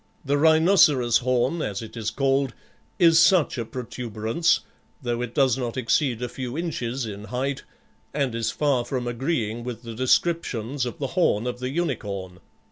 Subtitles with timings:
[0.25, 2.55] The rhinoceros horn, as it is called,
[2.97, 4.61] is such a protuberance,
[4.99, 7.61] though it does not exceed a few inches in height,
[8.11, 12.39] and is far from agreeing with the descriptions of the horn of the unicorn.